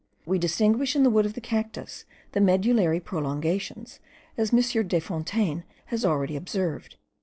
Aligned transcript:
We 0.25 0.39
distinguish 0.39 0.95
in 0.95 1.03
the 1.03 1.11
wood 1.11 1.27
of 1.27 1.35
the 1.35 1.41
cactus 1.41 2.05
the 2.31 2.41
medullary 2.41 2.99
prolongations, 2.99 3.99
as 4.35 4.51
M. 4.51 4.59
Desfontaines 4.87 5.63
has 5.85 6.03
already 6.03 6.35
observed.). 6.35 6.95